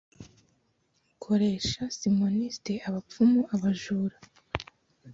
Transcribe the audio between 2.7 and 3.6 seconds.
abapfumu